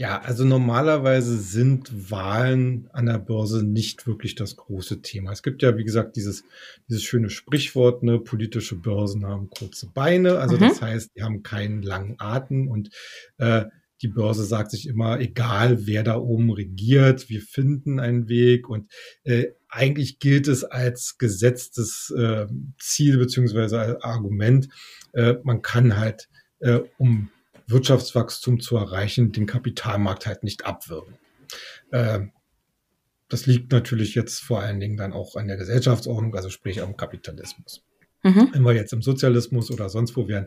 Ja, 0.01 0.19
also 0.23 0.47
normalerweise 0.47 1.37
sind 1.37 2.11
Wahlen 2.11 2.89
an 2.95 3.05
der 3.05 3.19
Börse 3.19 3.63
nicht 3.63 4.07
wirklich 4.07 4.35
das 4.35 4.57
große 4.57 5.03
Thema. 5.03 5.31
Es 5.31 5.43
gibt 5.43 5.61
ja, 5.61 5.77
wie 5.77 5.85
gesagt, 5.85 6.17
dieses, 6.17 6.43
dieses 6.89 7.03
schöne 7.03 7.29
Sprichwort, 7.29 8.03
ne, 8.03 8.19
politische 8.19 8.77
Börsen 8.77 9.27
haben 9.27 9.51
kurze 9.51 9.89
Beine. 9.89 10.39
Also 10.39 10.57
mhm. 10.57 10.61
das 10.61 10.81
heißt, 10.81 11.11
die 11.15 11.23
haben 11.23 11.43
keinen 11.43 11.83
langen 11.83 12.15
Atem 12.17 12.69
und 12.69 12.89
äh, 13.37 13.67
die 14.01 14.09
Börse 14.09 14.45
sagt 14.45 14.71
sich 14.71 14.89
immer, 14.89 15.21
egal 15.21 15.87
wer 15.87 16.03
da 16.03 16.17
oben 16.17 16.51
regiert, 16.51 17.29
wir 17.29 17.43
finden 17.43 18.01
einen 18.01 18.27
Weg 18.27 18.71
und 18.71 18.91
äh, 19.25 19.49
eigentlich 19.69 20.19
gilt 20.19 20.49
es 20.49 20.65
als 20.65 21.19
gesetztes 21.19 22.11
äh, 22.17 22.47
Ziel 22.79 23.19
beziehungsweise 23.19 23.79
als 23.79 24.03
Argument, 24.03 24.71
äh, 25.13 25.35
man 25.43 25.61
kann 25.61 25.99
halt 25.99 26.31
äh, 26.61 26.81
um 26.97 27.29
Wirtschaftswachstum 27.71 28.61
zu 28.61 28.77
erreichen, 28.77 29.33
den 29.33 29.47
Kapitalmarkt 29.47 30.27
halt 30.27 30.43
nicht 30.43 30.67
abwürgen. 30.67 31.15
Äh, 31.91 32.21
das 33.29 33.47
liegt 33.47 33.73
natürlich 33.73 34.15
jetzt 34.15 34.41
vor 34.41 34.61
allen 34.61 34.81
Dingen 34.81 34.97
dann 34.97 35.13
auch 35.13 35.37
an 35.37 35.47
der 35.47 35.57
Gesellschaftsordnung, 35.57 36.35
also 36.35 36.51
sprich 36.51 36.83
am 36.83 36.97
Kapitalismus. 36.97 37.85
Mhm. 38.23 38.51
Wenn 38.53 38.63
wir 38.63 38.75
jetzt 38.75 38.93
im 38.93 39.03
Sozialismus 39.03 39.71
oder 39.71 39.89
sonst 39.89 40.17
wo 40.17 40.29
wären, 40.29 40.47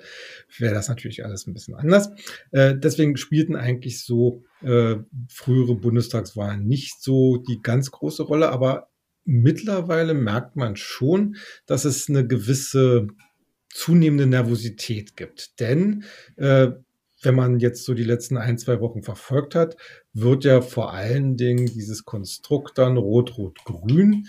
wäre 0.60 0.76
das 0.76 0.90
natürlich 0.90 1.26
alles 1.26 1.48
ein 1.48 1.54
bisschen 1.54 1.76
anders. 1.76 2.10
Äh, 2.52 2.76
deswegen 2.78 3.18
spielten 3.18 3.56
eigentlich 3.56 4.04
so 4.04 4.44
äh, 4.62 4.98
frühere 5.28 5.76
Bundestagswahlen 5.76 6.68
nicht 6.68 7.02
so 7.02 7.38
die 7.38 7.62
ganz 7.62 7.90
große 7.90 8.24
Rolle, 8.24 8.50
aber 8.50 8.90
mittlerweile 9.26 10.14
merkt 10.14 10.56
man 10.56 10.76
schon, 10.76 11.38
dass 11.66 11.86
es 11.86 12.10
eine 12.10 12.28
gewisse 12.28 13.08
zunehmende 13.70 14.28
Nervosität 14.28 15.18
gibt. 15.18 15.60
Denn 15.60 16.04
äh, 16.36 16.72
wenn 17.24 17.36
man 17.36 17.60
jetzt 17.60 17.86
so 17.86 17.94
die 17.94 18.04
letzten 18.04 18.38
ein, 18.38 18.58
zwei 18.58 18.80
Wochen 18.80 19.04
verfolgt 19.04 19.56
hat, 19.56 19.76
wird 20.14 20.44
ja 20.44 20.62
vor 20.62 20.94
allen 20.94 21.38
Dingen 21.38 21.66
dieses 21.66 22.06
Konstrukt 22.06 22.78
dann 22.78 22.98
Rot-Rot-Grün 22.98 24.28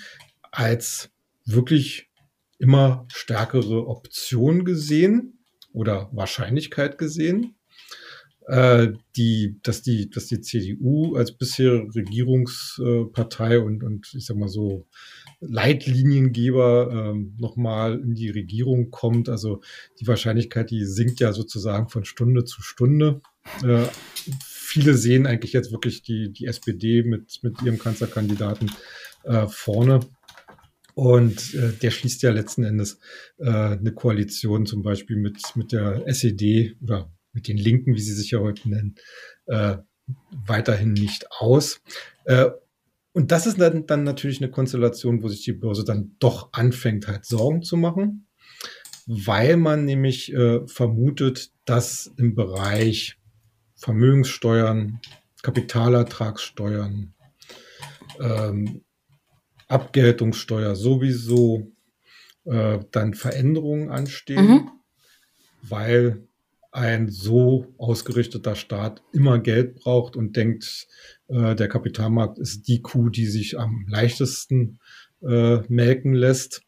als 0.50 1.10
wirklich 1.44 2.10
immer 2.58 3.06
stärkere 3.12 3.86
Option 3.86 4.64
gesehen 4.64 5.38
oder 5.72 6.08
Wahrscheinlichkeit 6.12 6.98
gesehen, 6.98 7.56
äh, 8.46 8.88
die, 9.16 9.58
dass 9.62 9.82
die, 9.82 10.08
dass 10.10 10.26
die 10.26 10.40
CDU 10.40 11.16
als 11.16 11.32
bisher 11.32 11.86
Regierungspartei 11.94 13.58
und, 13.58 13.82
und 13.82 14.12
ich 14.14 14.26
sag 14.26 14.36
mal 14.36 14.48
so 14.48 14.86
Leitliniengeber 15.48 16.90
ähm, 16.90 17.34
nochmal 17.38 18.00
in 18.00 18.14
die 18.14 18.30
Regierung 18.30 18.90
kommt. 18.90 19.28
Also 19.28 19.60
die 20.00 20.06
Wahrscheinlichkeit, 20.06 20.70
die 20.70 20.84
sinkt 20.84 21.20
ja 21.20 21.32
sozusagen 21.32 21.88
von 21.88 22.04
Stunde 22.04 22.44
zu 22.44 22.62
Stunde. 22.62 23.20
Äh, 23.62 23.84
viele 24.44 24.94
sehen 24.94 25.26
eigentlich 25.26 25.52
jetzt 25.52 25.72
wirklich 25.72 26.02
die, 26.02 26.32
die 26.32 26.46
SPD 26.46 27.02
mit, 27.02 27.40
mit 27.42 27.62
ihrem 27.62 27.78
Kanzlerkandidaten 27.78 28.70
äh, 29.24 29.46
vorne. 29.46 30.00
Und 30.94 31.54
äh, 31.54 31.72
der 31.72 31.90
schließt 31.90 32.22
ja 32.22 32.30
letzten 32.30 32.64
Endes 32.64 32.98
äh, 33.38 33.50
eine 33.50 33.92
Koalition 33.92 34.64
zum 34.64 34.82
Beispiel 34.82 35.16
mit, 35.16 35.42
mit 35.56 35.72
der 35.72 36.06
SED 36.06 36.76
oder 36.82 37.12
mit 37.32 37.48
den 37.48 37.56
Linken, 37.56 37.94
wie 37.94 38.00
sie 38.00 38.14
sich 38.14 38.30
ja 38.30 38.38
heute 38.38 38.68
nennen, 38.68 38.94
äh, 39.46 39.76
weiterhin 40.30 40.92
nicht 40.92 41.26
aus. 41.30 41.80
Äh, 42.24 42.50
und 43.14 43.30
das 43.30 43.46
ist 43.46 43.60
dann, 43.60 43.86
dann 43.86 44.02
natürlich 44.02 44.42
eine 44.42 44.50
Konstellation, 44.50 45.22
wo 45.22 45.28
sich 45.28 45.44
die 45.44 45.52
Börse 45.52 45.84
dann 45.84 46.16
doch 46.18 46.52
anfängt, 46.52 47.06
halt 47.06 47.24
Sorgen 47.24 47.62
zu 47.62 47.76
machen, 47.76 48.26
weil 49.06 49.56
man 49.56 49.84
nämlich 49.84 50.32
äh, 50.32 50.66
vermutet, 50.66 51.52
dass 51.64 52.12
im 52.16 52.34
Bereich 52.34 53.16
Vermögenssteuern, 53.76 55.00
Kapitalertragssteuern, 55.42 57.14
ähm, 58.18 58.82
Abgeltungssteuer 59.68 60.74
sowieso 60.74 61.72
äh, 62.44 62.80
dann 62.90 63.14
Veränderungen 63.14 63.90
anstehen, 63.90 64.46
mhm. 64.46 64.70
weil 65.62 66.26
ein 66.74 67.08
so 67.08 67.72
ausgerichteter 67.78 68.56
Staat 68.56 69.00
immer 69.12 69.38
Geld 69.38 69.76
braucht 69.76 70.16
und 70.16 70.36
denkt, 70.36 70.88
äh, 71.28 71.54
der 71.54 71.68
Kapitalmarkt 71.68 72.38
ist 72.38 72.66
die 72.66 72.82
Kuh, 72.82 73.10
die 73.10 73.26
sich 73.26 73.58
am 73.58 73.86
leichtesten 73.88 74.80
äh, 75.22 75.60
melken 75.68 76.14
lässt. 76.14 76.62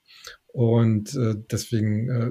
Und 0.46 1.14
äh, 1.16 1.34
deswegen 1.50 2.08
äh, 2.08 2.30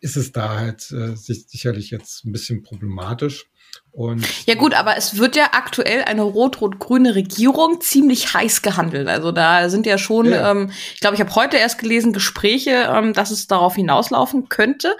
ist 0.00 0.16
es 0.16 0.32
da 0.32 0.58
halt 0.58 0.90
äh, 0.90 1.14
sicherlich 1.14 1.90
jetzt 1.90 2.24
ein 2.24 2.32
bisschen 2.32 2.62
problematisch. 2.62 3.46
Und 3.92 4.24
ja 4.46 4.54
gut, 4.54 4.74
aber 4.74 4.96
es 4.96 5.18
wird 5.18 5.34
ja 5.36 5.50
aktuell 5.52 6.02
eine 6.02 6.22
rot-rot-grüne 6.22 7.14
Regierung 7.14 7.80
ziemlich 7.80 8.34
heiß 8.34 8.62
gehandelt. 8.62 9.08
Also 9.08 9.32
da 9.32 9.68
sind 9.68 9.84
ja 9.84 9.98
schon, 9.98 10.26
ja. 10.30 10.52
Ähm, 10.52 10.70
ich 10.94 11.00
glaube, 11.00 11.16
ich 11.16 11.20
habe 11.20 11.34
heute 11.34 11.56
erst 11.56 11.78
gelesen, 11.78 12.12
Gespräche, 12.12 12.88
ähm, 12.88 13.12
dass 13.12 13.30
es 13.30 13.48
darauf 13.48 13.74
hinauslaufen 13.74 14.48
könnte. 14.48 14.96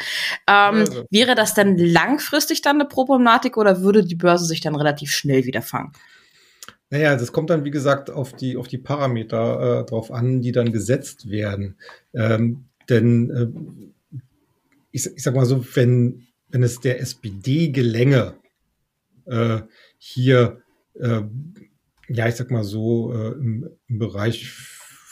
Ähm, 0.49 0.75
also. 0.75 1.05
Wäre 1.11 1.35
das 1.37 1.55
denn 1.55 1.79
langfristig 1.79 2.63
dann 2.63 2.77
eine 2.77 2.89
Problematik 2.89 3.57
oder 3.57 3.81
würde 3.81 4.05
die 4.05 4.17
Börse 4.17 4.45
sich 4.45 4.61
dann 4.61 4.75
relativ 4.75 5.13
schnell 5.13 5.45
wieder 5.45 5.63
fangen? 5.63 5.93
Naja, 6.91 7.15
das 7.15 7.31
kommt 7.31 7.51
dann, 7.51 7.65
wie 7.65 7.71
gesagt, 7.71 8.11
auf 8.11 8.33
die, 8.33 8.57
auf 8.57 8.67
die 8.67 8.79
Parameter 8.79 9.81
äh, 9.81 9.85
drauf 9.85 10.11
an, 10.11 10.43
die 10.43 10.51
dann 10.51 10.73
gesetzt 10.73 11.31
werden. 11.31 11.77
Ähm, 12.13 12.65
denn 12.89 13.31
äh, 13.31 13.93
ich, 14.91 15.07
ich 15.07 15.23
sag 15.23 15.35
mal 15.35 15.47
so, 15.47 15.65
wenn, 15.75 16.27
wenn 16.49 16.63
es 16.63 16.81
der 16.81 17.01
SPD 17.01 17.69
gelänge, 17.69 18.35
äh, 19.27 19.61
hier, 19.99 20.63
äh, 20.95 21.23
ja, 22.09 22.29
ich 22.29 22.35
sag 22.35 22.51
mal 22.51 22.65
so, 22.65 23.13
äh, 23.13 23.33
im, 23.33 23.69
im 23.87 23.99
Bereich 23.99 24.51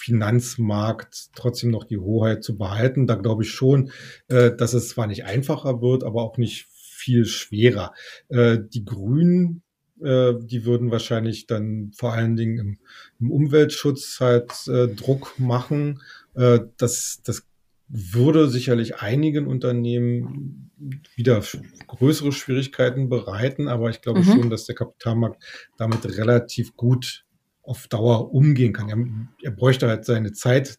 Finanzmarkt 0.09 1.31
trotzdem 1.35 1.71
noch 1.71 1.85
die 1.85 1.99
Hoheit 1.99 2.43
zu 2.43 2.57
behalten. 2.57 3.07
Da 3.07 3.15
glaube 3.15 3.43
ich 3.43 3.51
schon, 3.51 3.91
äh, 4.29 4.53
dass 4.57 4.73
es 4.73 4.89
zwar 4.89 5.07
nicht 5.07 5.25
einfacher 5.25 5.83
wird, 5.83 6.03
aber 6.03 6.23
auch 6.23 6.39
nicht 6.39 6.67
viel 6.71 7.27
schwerer. 7.27 7.93
Äh, 8.29 8.59
die 8.73 8.85
Grünen, 8.85 9.63
äh, 10.01 10.35
die 10.41 10.65
würden 10.65 10.91
wahrscheinlich 10.91 11.47
dann 11.47 11.93
vor 11.95 12.13
allen 12.13 12.37
Dingen 12.37 12.59
im, 12.59 12.79
im 13.21 13.31
Umweltschutz 13.31 14.19
halt 14.21 14.67
äh, 14.69 14.89
Druck 14.89 15.35
machen. 15.39 16.01
Äh, 16.35 16.61
das, 16.79 17.21
das 17.25 17.48
würde 17.89 18.49
sicherlich 18.49 18.97
einigen 18.97 19.47
Unternehmen 19.47 20.71
wieder 21.17 21.43
größere 21.87 22.33
Schwierigkeiten 22.33 23.09
bereiten, 23.09 23.69
aber 23.69 23.91
ich 23.91 24.01
glaube 24.01 24.21
mhm. 24.21 24.25
schon, 24.25 24.51
dass 24.51 24.67
der 24.67 24.75
Kapitalmarkt 24.75 25.43
damit 25.77 26.05
relativ 26.19 26.77
gut 26.77 27.25
auf 27.63 27.89
Dauer 27.89 28.33
umgehen 28.33 28.73
kann. 28.73 28.89
Er, 28.89 29.51
er 29.51 29.51
bräuchte 29.51 29.89
halt 29.89 30.05
seine 30.05 30.33
Zeit, 30.33 30.79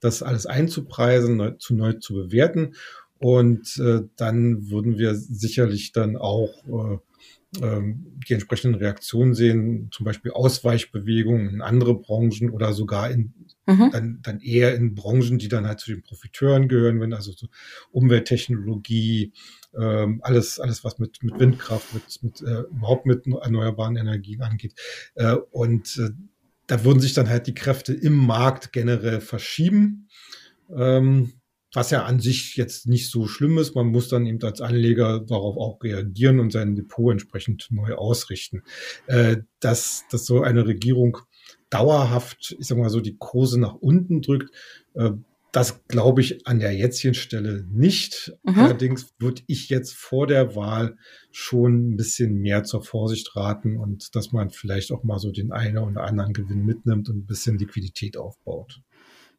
das 0.00 0.22
alles 0.22 0.46
einzupreisen, 0.46 1.36
neu, 1.36 1.50
zu 1.52 1.74
neu 1.74 1.94
zu 1.94 2.14
bewerten. 2.14 2.74
Und 3.18 3.78
äh, 3.78 4.02
dann 4.16 4.70
würden 4.70 4.98
wir 4.98 5.14
sicherlich 5.14 5.92
dann 5.92 6.16
auch 6.16 6.52
äh, 6.66 6.98
äh, 7.60 7.80
die 8.28 8.34
entsprechenden 8.34 8.76
Reaktionen 8.76 9.34
sehen, 9.34 9.88
zum 9.92 10.04
Beispiel 10.04 10.32
Ausweichbewegungen 10.32 11.50
in 11.50 11.62
andere 11.62 11.94
Branchen 11.94 12.50
oder 12.50 12.72
sogar 12.72 13.10
in 13.10 13.34
Mhm. 13.66 13.90
Dann, 13.90 14.18
dann 14.22 14.40
eher 14.40 14.74
in 14.76 14.94
Branchen, 14.94 15.38
die 15.38 15.48
dann 15.48 15.66
halt 15.66 15.80
zu 15.80 15.90
den 15.90 16.02
Profiteuren 16.02 16.68
gehören, 16.68 17.00
wenn 17.00 17.12
also 17.12 17.32
so 17.32 17.48
Umwelttechnologie, 17.90 19.32
ähm, 19.76 20.20
alles, 20.22 20.60
alles 20.60 20.84
was 20.84 20.98
mit, 20.98 21.22
mit 21.22 21.38
Windkraft, 21.40 21.92
mit, 21.92 22.22
mit 22.22 22.40
äh, 22.42 22.60
überhaupt 22.70 23.06
mit 23.06 23.26
erneuerbaren 23.26 23.96
Energien 23.96 24.42
angeht. 24.42 24.74
Äh, 25.16 25.34
und 25.50 25.96
äh, 25.98 26.10
da 26.68 26.84
würden 26.84 27.00
sich 27.00 27.12
dann 27.12 27.28
halt 27.28 27.48
die 27.48 27.54
Kräfte 27.54 27.92
im 27.92 28.14
Markt 28.14 28.72
generell 28.72 29.20
verschieben. 29.20 30.08
Ähm, 30.74 31.32
was 31.76 31.90
ja 31.90 32.06
an 32.06 32.20
sich 32.20 32.56
jetzt 32.56 32.88
nicht 32.88 33.10
so 33.10 33.26
schlimm 33.26 33.58
ist. 33.58 33.74
Man 33.74 33.88
muss 33.88 34.08
dann 34.08 34.24
eben 34.24 34.42
als 34.42 34.62
Anleger 34.62 35.20
darauf 35.20 35.58
auch 35.58 35.82
reagieren 35.82 36.40
und 36.40 36.50
sein 36.50 36.74
Depot 36.74 37.12
entsprechend 37.12 37.68
neu 37.70 37.94
ausrichten. 37.94 38.62
Äh, 39.06 39.42
dass, 39.60 40.04
dass 40.10 40.24
so 40.24 40.40
eine 40.40 40.66
Regierung 40.66 41.18
dauerhaft, 41.68 42.56
ich 42.58 42.66
sag 42.66 42.78
mal 42.78 42.88
so, 42.88 43.00
die 43.00 43.18
Kurse 43.18 43.60
nach 43.60 43.74
unten 43.74 44.22
drückt, 44.22 44.54
äh, 44.94 45.10
das 45.52 45.86
glaube 45.86 46.22
ich 46.22 46.46
an 46.46 46.60
der 46.60 46.72
jetzigen 46.72 47.12
Stelle 47.12 47.66
nicht. 47.70 48.32
Mhm. 48.44 48.58
Allerdings 48.58 49.14
würde 49.18 49.42
ich 49.46 49.68
jetzt 49.68 49.94
vor 49.94 50.26
der 50.26 50.56
Wahl 50.56 50.96
schon 51.30 51.90
ein 51.90 51.96
bisschen 51.96 52.38
mehr 52.38 52.64
zur 52.64 52.82
Vorsicht 52.84 53.36
raten 53.36 53.76
und 53.76 54.16
dass 54.16 54.32
man 54.32 54.48
vielleicht 54.48 54.92
auch 54.92 55.04
mal 55.04 55.18
so 55.18 55.30
den 55.30 55.52
einen 55.52 55.76
oder 55.76 56.04
anderen 56.04 56.32
Gewinn 56.32 56.64
mitnimmt 56.64 57.10
und 57.10 57.18
ein 57.18 57.26
bisschen 57.26 57.58
Liquidität 57.58 58.16
aufbaut. 58.16 58.80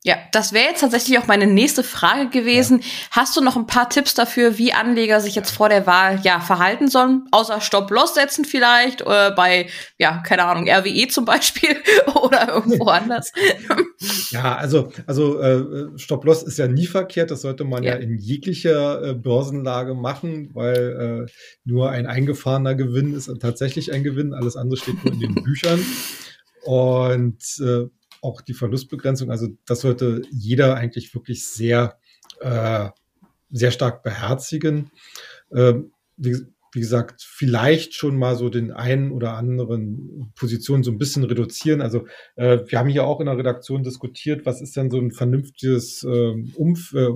Ja, 0.07 0.15
das 0.31 0.53
wäre 0.53 0.69
jetzt 0.69 0.79
tatsächlich 0.79 1.19
auch 1.19 1.27
meine 1.27 1.47
nächste 1.47 1.83
Frage 1.83 2.29
gewesen. 2.29 2.79
Ja. 2.79 2.85
Hast 3.11 3.35
du 3.35 3.41
noch 3.41 3.57
ein 3.57 3.67
paar 3.67 3.89
Tipps 3.89 4.13
dafür, 4.13 4.57
wie 4.57 4.71
Anleger 4.71 5.19
sich 5.19 5.35
jetzt 5.35 5.51
vor 5.51 5.67
der 5.67 5.85
Wahl 5.85 6.21
ja 6.23 6.39
verhalten 6.39 6.87
sollen? 6.87 7.25
Außer 7.31 7.59
Stop-Loss 7.59 8.15
setzen 8.15 8.45
vielleicht, 8.45 9.01
oder 9.01 9.27
äh, 9.27 9.35
bei, 9.35 9.67
ja, 9.97 10.23
keine 10.25 10.45
Ahnung, 10.45 10.69
RWE 10.69 11.09
zum 11.09 11.25
Beispiel 11.25 11.75
oder 12.23 12.47
irgendwo 12.47 12.85
anders. 12.85 13.33
ja, 14.29 14.55
also, 14.55 14.93
also 15.07 15.41
äh, 15.41 15.97
Stop-Loss 15.97 16.43
ist 16.43 16.57
ja 16.57 16.69
nie 16.69 16.87
verkehrt. 16.87 17.29
Das 17.29 17.41
sollte 17.41 17.65
man 17.65 17.83
ja, 17.83 17.95
ja 17.95 17.99
in 17.99 18.17
jeglicher 18.17 19.03
äh, 19.03 19.13
Börsenlage 19.13 19.93
machen, 19.93 20.51
weil 20.53 21.25
äh, 21.27 21.31
nur 21.65 21.89
ein 21.89 22.07
eingefahrener 22.07 22.75
Gewinn 22.75 23.13
ist 23.13 23.29
tatsächlich 23.41 23.91
ein 23.91 24.05
Gewinn. 24.05 24.33
Alles 24.33 24.55
andere 24.55 24.77
steht 24.77 25.03
nur 25.03 25.13
in 25.13 25.19
den 25.19 25.35
Büchern. 25.43 25.85
Und 26.63 27.43
äh, 27.59 27.87
auch 28.21 28.41
die 28.41 28.53
Verlustbegrenzung. 28.53 29.31
Also 29.31 29.47
das 29.65 29.81
sollte 29.81 30.21
jeder 30.31 30.75
eigentlich 30.75 31.13
wirklich 31.13 31.47
sehr, 31.47 31.97
äh, 32.39 32.89
sehr 33.49 33.71
stark 33.71 34.03
beherzigen. 34.03 34.91
Ähm, 35.53 35.91
wie, 36.17 36.35
wie, 36.73 36.79
gesagt, 36.79 37.21
vielleicht 37.21 37.93
schon 37.93 38.17
mal 38.17 38.35
so 38.35 38.49
den 38.49 38.71
einen 38.71 39.11
oder 39.11 39.33
anderen 39.33 40.31
Positionen 40.35 40.83
so 40.83 40.91
ein 40.91 40.97
bisschen 40.97 41.23
reduzieren. 41.23 41.81
Also 41.81 42.05
äh, 42.35 42.59
wir 42.67 42.79
haben 42.79 42.89
hier 42.89 43.05
auch 43.05 43.19
in 43.19 43.27
der 43.27 43.37
Redaktion 43.37 43.83
diskutiert, 43.83 44.45
was 44.45 44.61
ist 44.61 44.75
denn 44.75 44.91
so 44.91 44.99
ein 44.99 45.11
vernünftiges 45.11 46.03
äh, 46.03 46.33
Umf 46.55 46.93
äh, 46.93 47.09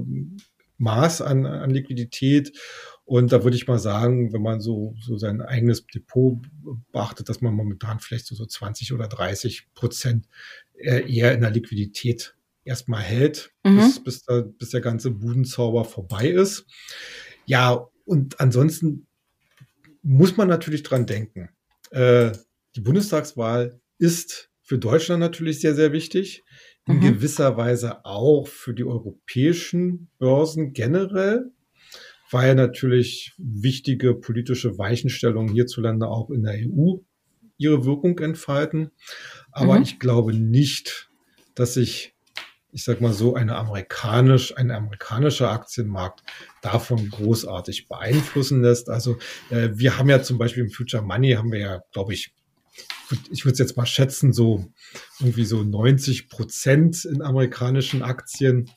Maß 0.81 1.21
an, 1.21 1.45
an 1.45 1.69
Liquidität. 1.69 2.57
Und 3.05 3.31
da 3.31 3.43
würde 3.43 3.57
ich 3.57 3.67
mal 3.67 3.79
sagen, 3.79 4.33
wenn 4.33 4.41
man 4.41 4.61
so, 4.61 4.95
so 5.01 5.17
sein 5.17 5.41
eigenes 5.41 5.85
Depot 5.85 6.39
beachtet, 6.91 7.29
dass 7.29 7.41
man 7.41 7.53
momentan 7.53 7.99
vielleicht 7.99 8.25
so, 8.25 8.35
so 8.35 8.45
20 8.45 8.93
oder 8.93 9.07
30 9.07 9.73
Prozent 9.73 10.27
eher 10.83 11.33
in 11.33 11.41
der 11.41 11.51
Liquidität 11.51 12.35
erstmal 12.63 13.01
hält, 13.01 13.51
mhm. 13.63 13.77
bis, 13.77 14.03
bis, 14.03 14.23
da, 14.23 14.41
bis 14.41 14.69
der 14.69 14.81
ganze 14.81 15.11
Budenzauber 15.11 15.85
vorbei 15.85 16.27
ist. 16.27 16.65
Ja, 17.45 17.87
und 18.05 18.39
ansonsten 18.39 19.07
muss 20.03 20.37
man 20.37 20.47
natürlich 20.47 20.83
dran 20.83 21.05
denken. 21.05 21.49
Äh, 21.91 22.31
die 22.75 22.81
Bundestagswahl 22.81 23.79
ist 23.97 24.49
für 24.61 24.77
Deutschland 24.77 25.19
natürlich 25.19 25.59
sehr, 25.59 25.75
sehr 25.75 25.91
wichtig. 25.91 26.43
In 26.87 26.95
mhm. 26.97 27.01
gewisser 27.01 27.57
Weise 27.57 28.05
auch 28.05 28.47
für 28.47 28.73
die 28.73 28.83
europäischen 28.83 30.09
Börsen 30.17 30.73
generell, 30.73 31.51
weil 32.31 32.55
natürlich 32.55 33.33
wichtige 33.37 34.15
politische 34.15 34.77
Weichenstellungen 34.77 35.53
hierzulande 35.53 36.07
auch 36.07 36.31
in 36.31 36.43
der 36.43 36.55
EU 36.55 36.97
ihre 37.57 37.85
Wirkung 37.85 38.17
entfalten. 38.19 38.91
Aber 39.51 39.77
mhm. 39.77 39.83
ich 39.83 39.99
glaube 39.99 40.33
nicht, 40.33 41.09
dass 41.55 41.75
sich, 41.75 42.13
ich 42.71 42.83
sag 42.83 43.01
mal 43.01 43.13
so, 43.13 43.35
eine 43.35 43.55
amerikanisch, 43.55 44.55
ein 44.57 44.71
amerikanischer 44.71 45.51
Aktienmarkt 45.51 46.23
davon 46.61 47.09
großartig 47.09 47.87
beeinflussen 47.87 48.61
lässt. 48.61 48.89
Also 48.89 49.17
äh, 49.49 49.69
wir 49.73 49.97
haben 49.97 50.09
ja 50.09 50.21
zum 50.21 50.37
Beispiel 50.37 50.63
im 50.63 50.71
Future 50.71 51.03
Money 51.03 51.33
haben 51.33 51.51
wir 51.51 51.59
ja, 51.59 51.81
glaube 51.91 52.13
ich, 52.13 52.33
ich 53.29 53.43
würde 53.43 53.53
es 53.53 53.59
jetzt 53.59 53.75
mal 53.75 53.85
schätzen, 53.85 54.31
so 54.31 54.71
irgendwie 55.19 55.45
so 55.45 55.63
90 55.63 56.29
Prozent 56.29 57.03
in 57.03 57.21
amerikanischen 57.21 58.03
Aktien 58.03 58.71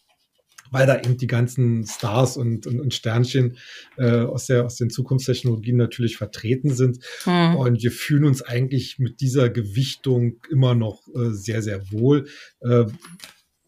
weil 0.70 0.86
da 0.86 0.98
eben 0.98 1.16
die 1.16 1.26
ganzen 1.26 1.86
Stars 1.86 2.36
und, 2.36 2.66
und, 2.66 2.80
und 2.80 2.94
Sternchen 2.94 3.58
äh, 3.96 4.20
aus, 4.20 4.46
der, 4.46 4.64
aus 4.64 4.76
den 4.76 4.90
Zukunftstechnologien 4.90 5.76
natürlich 5.76 6.16
vertreten 6.16 6.74
sind. 6.74 6.98
Mhm. 7.26 7.56
Und 7.56 7.82
wir 7.82 7.92
fühlen 7.92 8.24
uns 8.24 8.42
eigentlich 8.42 8.98
mit 8.98 9.20
dieser 9.20 9.50
Gewichtung 9.50 10.40
immer 10.50 10.74
noch 10.74 11.02
äh, 11.14 11.30
sehr, 11.30 11.62
sehr 11.62 11.90
wohl. 11.92 12.26
Äh, 12.60 12.86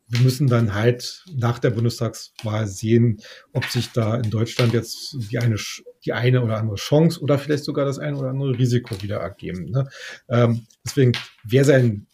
wir 0.08 0.20
müssen 0.20 0.46
dann 0.46 0.74
halt 0.74 1.24
nach 1.34 1.58
der 1.58 1.70
Bundestagswahl 1.70 2.66
sehen, 2.68 3.20
ob 3.52 3.64
sich 3.66 3.90
da 3.90 4.16
in 4.16 4.30
Deutschland 4.30 4.72
jetzt 4.72 5.16
die 5.30 5.38
eine, 5.38 5.56
die 6.04 6.12
eine 6.12 6.42
oder 6.42 6.58
andere 6.58 6.76
Chance 6.76 7.20
oder 7.20 7.38
vielleicht 7.38 7.64
sogar 7.64 7.84
das 7.84 7.98
eine 7.98 8.16
oder 8.16 8.28
andere 8.28 8.56
Risiko 8.56 9.02
wieder 9.02 9.16
ergeben. 9.16 9.70
Ne? 9.70 9.88
Ähm, 10.28 10.66
deswegen, 10.84 11.12
wer 11.44 11.64
sein 11.64 12.06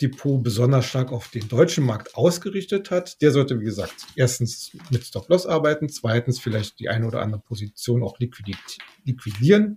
Depot 0.00 0.42
besonders 0.42 0.86
stark 0.86 1.12
auf 1.12 1.28
den 1.28 1.48
deutschen 1.48 1.84
Markt 1.84 2.16
ausgerichtet 2.16 2.90
hat, 2.90 3.20
der 3.22 3.30
sollte, 3.30 3.60
wie 3.60 3.64
gesagt, 3.64 3.94
erstens 4.16 4.72
mit 4.90 5.04
Stop-Loss 5.04 5.46
arbeiten, 5.46 5.88
zweitens 5.88 6.40
vielleicht 6.40 6.80
die 6.80 6.88
eine 6.88 7.06
oder 7.06 7.22
andere 7.22 7.40
Position 7.40 8.02
auch 8.02 8.18
liquidieren 8.18 9.76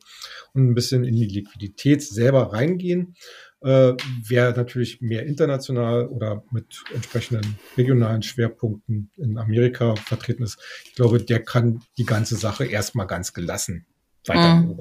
und 0.54 0.70
ein 0.70 0.74
bisschen 0.74 1.04
in 1.04 1.16
die 1.16 1.26
Liquidität 1.26 2.02
selber 2.02 2.54
reingehen. 2.54 3.16
Äh, 3.62 3.94
wer 4.24 4.56
natürlich 4.56 5.02
mehr 5.02 5.26
international 5.26 6.08
oder 6.08 6.44
mit 6.52 6.84
entsprechenden 6.94 7.58
regionalen 7.76 8.22
Schwerpunkten 8.22 9.12
in 9.18 9.38
Amerika 9.38 9.96
vertreten 9.96 10.44
ist, 10.44 10.60
ich 10.86 10.96
glaube, 10.96 11.22
der 11.22 11.44
kann 11.44 11.84
die 11.98 12.06
ganze 12.06 12.36
Sache 12.36 12.66
erstmal 12.66 13.08
ganz 13.08 13.34
gelassen 13.34 13.86
weiter 14.28 14.56
mhm. 14.56 14.80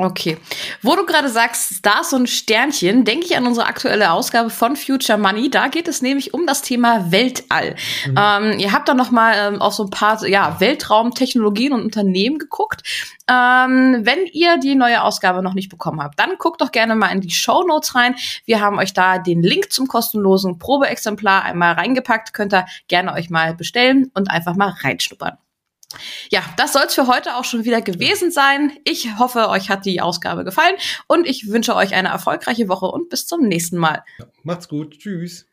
Okay. 0.00 0.36
Wo 0.80 0.94
du 0.94 1.04
gerade 1.04 1.28
sagst, 1.28 1.74
Stars 1.74 2.12
und 2.12 2.28
Sternchen, 2.28 3.04
denke 3.04 3.26
ich 3.26 3.36
an 3.36 3.48
unsere 3.48 3.66
aktuelle 3.66 4.12
Ausgabe 4.12 4.48
von 4.48 4.76
Future 4.76 5.18
Money. 5.18 5.50
Da 5.50 5.66
geht 5.66 5.88
es 5.88 6.02
nämlich 6.02 6.32
um 6.32 6.46
das 6.46 6.62
Thema 6.62 7.10
Weltall. 7.10 7.74
Mhm. 8.06 8.14
Ähm, 8.16 8.58
ihr 8.60 8.70
habt 8.70 8.88
da 8.88 8.94
noch 8.94 9.10
mal 9.10 9.34
ähm, 9.36 9.60
auf 9.60 9.74
so 9.74 9.82
ein 9.82 9.90
paar 9.90 10.24
ja, 10.24 10.60
Weltraumtechnologien 10.60 11.72
und 11.72 11.82
Unternehmen 11.82 12.38
geguckt. 12.38 12.84
Ähm, 13.28 14.02
wenn 14.02 14.24
ihr 14.26 14.58
die 14.58 14.76
neue 14.76 15.02
Ausgabe 15.02 15.42
noch 15.42 15.54
nicht 15.54 15.68
bekommen 15.68 16.00
habt, 16.00 16.16
dann 16.20 16.38
guckt 16.38 16.60
doch 16.60 16.70
gerne 16.70 16.94
mal 16.94 17.08
in 17.08 17.20
die 17.20 17.32
Show 17.32 17.64
Notes 17.66 17.96
rein. 17.96 18.14
Wir 18.44 18.60
haben 18.60 18.78
euch 18.78 18.92
da 18.92 19.18
den 19.18 19.42
Link 19.42 19.72
zum 19.72 19.88
kostenlosen 19.88 20.60
Probeexemplar 20.60 21.42
einmal 21.42 21.72
reingepackt. 21.72 22.32
Könnt 22.32 22.54
ihr 22.54 22.66
gerne 22.86 23.14
euch 23.14 23.30
mal 23.30 23.52
bestellen 23.52 24.12
und 24.14 24.30
einfach 24.30 24.54
mal 24.54 24.72
reinschnuppern. 24.80 25.38
Ja, 26.30 26.44
das 26.58 26.74
soll 26.74 26.82
es 26.86 26.94
für 26.94 27.06
heute 27.06 27.36
auch 27.36 27.44
schon 27.44 27.64
wieder 27.64 27.80
gewesen 27.80 28.30
sein. 28.30 28.72
Ich 28.84 29.18
hoffe, 29.18 29.48
euch 29.48 29.70
hat 29.70 29.86
die 29.86 30.00
Ausgabe 30.00 30.44
gefallen 30.44 30.76
und 31.06 31.26
ich 31.26 31.48
wünsche 31.48 31.74
euch 31.74 31.94
eine 31.94 32.08
erfolgreiche 32.08 32.68
Woche 32.68 32.86
und 32.86 33.08
bis 33.08 33.26
zum 33.26 33.42
nächsten 33.42 33.78
Mal. 33.78 34.04
macht's 34.42 34.68
gut. 34.68 34.98
Tschüss. 34.98 35.47